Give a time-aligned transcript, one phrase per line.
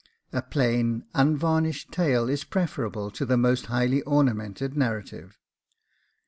[0.33, 5.37] A plain unvarnished tale is preferable to the most highly ornamented narrative.